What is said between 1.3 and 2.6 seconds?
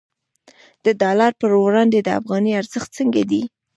پر وړاندې د افغانۍ